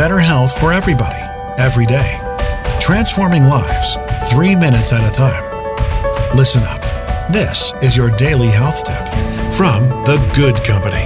better 0.00 0.18
health 0.18 0.58
for 0.58 0.72
everybody, 0.72 1.20
every 1.58 1.84
day. 1.84 2.18
Transforming 2.80 3.42
lives, 3.44 3.98
three 4.30 4.56
minutes 4.56 4.94
at 4.94 5.06
a 5.06 5.12
time. 5.14 5.44
Listen 6.34 6.62
up. 6.62 6.80
This 7.30 7.74
is 7.82 7.98
your 7.98 8.08
daily 8.12 8.46
health 8.46 8.82
tip 8.82 9.06
from 9.52 9.82
The 10.06 10.16
Good 10.34 10.56
Company. 10.64 11.04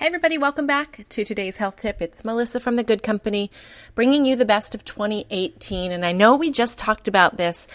Hey, 0.00 0.06
everybody, 0.06 0.36
welcome 0.36 0.66
back 0.66 1.06
to 1.08 1.24
today's 1.24 1.58
health 1.58 1.76
tip. 1.76 2.02
It's 2.02 2.24
Melissa 2.24 2.58
from 2.58 2.74
The 2.74 2.82
Good 2.82 3.04
Company 3.04 3.52
bringing 3.94 4.24
you 4.24 4.34
the 4.34 4.44
best 4.44 4.74
of 4.74 4.84
2018. 4.84 5.92
And 5.92 6.04
I 6.04 6.10
know 6.10 6.34
we 6.34 6.50
just 6.50 6.76
talked 6.76 7.06
about 7.06 7.36
this 7.36 7.68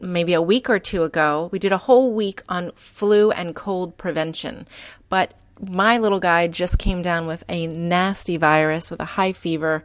maybe 0.00 0.32
a 0.32 0.40
week 0.40 0.70
or 0.70 0.78
two 0.78 1.02
ago. 1.02 1.48
We 1.50 1.58
did 1.58 1.72
a 1.72 1.78
whole 1.78 2.14
week 2.14 2.44
on 2.48 2.70
flu 2.76 3.32
and 3.32 3.56
cold 3.56 3.96
prevention. 3.98 4.68
But 5.08 5.32
my 5.60 5.98
little 5.98 6.20
guy 6.20 6.48
just 6.48 6.78
came 6.78 7.02
down 7.02 7.26
with 7.26 7.44
a 7.48 7.66
nasty 7.66 8.36
virus 8.36 8.90
with 8.90 9.00
a 9.00 9.04
high 9.04 9.32
fever, 9.32 9.84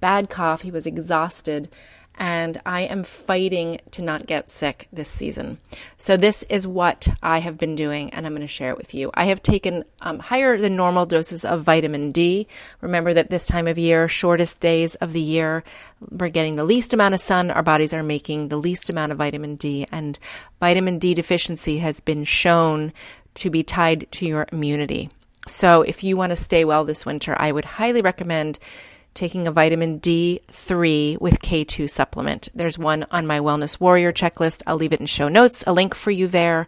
bad 0.00 0.30
cough. 0.30 0.62
He 0.62 0.70
was 0.70 0.86
exhausted 0.86 1.68
and 2.20 2.60
I 2.66 2.82
am 2.82 3.02
fighting 3.02 3.80
to 3.92 4.02
not 4.02 4.26
get 4.26 4.50
sick 4.50 4.88
this 4.92 5.08
season. 5.08 5.56
So, 5.96 6.18
this 6.18 6.42
is 6.44 6.66
what 6.66 7.08
I 7.22 7.38
have 7.38 7.56
been 7.56 7.74
doing, 7.74 8.10
and 8.10 8.26
I'm 8.26 8.32
going 8.32 8.42
to 8.42 8.46
share 8.46 8.70
it 8.70 8.76
with 8.76 8.94
you. 8.94 9.10
I 9.14 9.24
have 9.24 9.42
taken 9.42 9.84
um, 10.02 10.18
higher 10.18 10.58
than 10.58 10.76
normal 10.76 11.06
doses 11.06 11.46
of 11.46 11.62
vitamin 11.62 12.10
D. 12.10 12.46
Remember 12.82 13.14
that 13.14 13.30
this 13.30 13.46
time 13.46 13.66
of 13.66 13.78
year, 13.78 14.06
shortest 14.06 14.60
days 14.60 14.96
of 14.96 15.14
the 15.14 15.20
year, 15.20 15.64
we're 16.10 16.28
getting 16.28 16.56
the 16.56 16.64
least 16.64 16.92
amount 16.92 17.14
of 17.14 17.20
sun, 17.20 17.50
our 17.50 17.62
bodies 17.62 17.94
are 17.94 18.02
making 18.02 18.48
the 18.48 18.58
least 18.58 18.90
amount 18.90 19.12
of 19.12 19.18
vitamin 19.18 19.56
D, 19.56 19.86
and 19.90 20.18
vitamin 20.60 20.98
D 20.98 21.14
deficiency 21.14 21.78
has 21.78 22.00
been 22.00 22.24
shown 22.24 22.92
to 23.32 23.48
be 23.48 23.62
tied 23.62 24.06
to 24.12 24.26
your 24.26 24.46
immunity. 24.52 25.08
So, 25.46 25.82
if 25.82 26.04
you 26.04 26.16
want 26.16 26.30
to 26.30 26.36
stay 26.36 26.64
well 26.64 26.84
this 26.84 27.06
winter, 27.06 27.34
I 27.38 27.50
would 27.50 27.64
highly 27.64 28.02
recommend 28.02 28.58
taking 29.14 29.46
a 29.46 29.52
vitamin 29.52 30.00
D3 30.00 31.20
with 31.20 31.40
K2 31.40 31.88
supplement. 31.90 32.48
There's 32.54 32.78
one 32.78 33.06
on 33.10 33.26
my 33.26 33.40
Wellness 33.40 33.80
Warrior 33.80 34.12
checklist. 34.12 34.62
I'll 34.66 34.76
leave 34.76 34.92
it 34.92 35.00
in 35.00 35.06
show 35.06 35.28
notes, 35.28 35.64
a 35.66 35.72
link 35.72 35.94
for 35.94 36.10
you 36.10 36.28
there. 36.28 36.66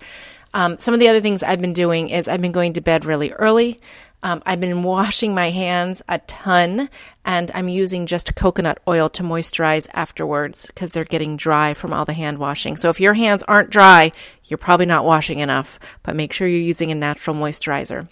Um, 0.55 0.79
some 0.79 0.93
of 0.93 1.01
the 1.01 1.09
other 1.09 1.21
things 1.21 1.43
I've 1.43 1.61
been 1.61 1.73
doing 1.73 2.11
is 2.11 2.29
I've 2.29 2.43
been 2.43 2.53
going 2.53 2.75
to 2.75 2.81
bed 2.81 3.05
really 3.05 3.33
early. 3.33 3.81
Um, 4.23 4.43
I've 4.45 4.61
been 4.61 4.83
washing 4.95 5.35
my 5.35 5.51
hands 5.51 6.03
a 6.09 6.19
ton 6.21 6.91
and 7.25 7.51
I'm 7.55 7.69
using 7.69 8.07
just 8.07 8.35
coconut 8.35 8.81
oil 8.87 9.09
to 9.11 9.23
moisturize 9.23 9.89
afterwards 9.95 10.67
because 10.67 10.93
they're 10.93 11.05
getting 11.05 11.37
dry 11.37 11.75
from 11.75 11.93
all 11.93 12.05
the 12.05 12.13
hand 12.13 12.39
washing. 12.39 12.77
So 12.77 12.91
if 12.91 13.01
your 13.01 13.15
hands 13.15 13.43
aren't 13.45 13.71
dry, 13.71 14.13
you're 14.45 14.59
probably 14.59 14.87
not 14.87 15.05
washing 15.05 15.39
enough, 15.39 15.79
but 16.03 16.17
make 16.17 16.33
sure 16.33 16.47
you're 16.47 16.61
using 16.61 16.91
a 16.91 16.95
natural 16.95 17.35
moisturizer. 17.37 18.09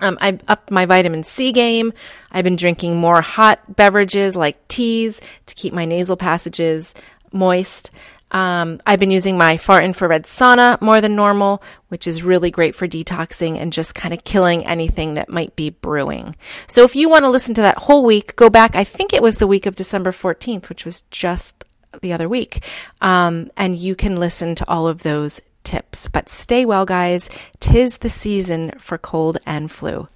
Um, 0.00 0.18
I 0.20 0.38
upped 0.48 0.70
my 0.70 0.86
vitamin 0.86 1.22
C 1.22 1.52
game. 1.52 1.92
I've 2.32 2.44
been 2.44 2.56
drinking 2.56 2.96
more 2.96 3.20
hot 3.20 3.76
beverages 3.76 4.36
like 4.36 4.66
teas 4.68 5.20
to 5.46 5.54
keep 5.54 5.72
my 5.74 5.84
nasal 5.84 6.16
passages 6.16 6.94
moist. 7.32 7.90
Um, 8.32 8.80
I've 8.86 9.00
been 9.00 9.10
using 9.10 9.36
my 9.36 9.56
far 9.56 9.82
infrared 9.82 10.24
sauna 10.24 10.80
more 10.80 11.00
than 11.00 11.16
normal, 11.16 11.62
which 11.88 12.06
is 12.06 12.22
really 12.22 12.50
great 12.50 12.74
for 12.74 12.86
detoxing 12.86 13.56
and 13.56 13.72
just 13.72 13.94
kind 13.94 14.14
of 14.14 14.22
killing 14.24 14.64
anything 14.64 15.14
that 15.14 15.28
might 15.28 15.56
be 15.56 15.70
brewing. 15.70 16.36
So 16.68 16.84
if 16.84 16.94
you 16.94 17.08
want 17.08 17.24
to 17.24 17.30
listen 17.30 17.54
to 17.54 17.62
that 17.62 17.78
whole 17.78 18.04
week, 18.04 18.36
go 18.36 18.48
back. 18.48 18.76
I 18.76 18.84
think 18.84 19.12
it 19.12 19.22
was 19.22 19.38
the 19.38 19.48
week 19.48 19.66
of 19.66 19.74
December 19.74 20.12
14th, 20.12 20.68
which 20.68 20.84
was 20.84 21.02
just 21.10 21.64
the 22.02 22.12
other 22.12 22.28
week. 22.28 22.64
Um, 23.00 23.50
and 23.56 23.74
you 23.74 23.96
can 23.96 24.16
listen 24.16 24.54
to 24.56 24.68
all 24.68 24.86
of 24.86 25.02
those 25.02 25.40
tips. 25.70 26.08
But 26.08 26.28
stay 26.28 26.64
well, 26.64 26.84
guys. 26.84 27.30
Tis 27.60 27.98
the 27.98 28.08
season 28.08 28.72
for 28.78 28.98
cold 28.98 29.38
and 29.46 29.70
flu. 29.70 30.06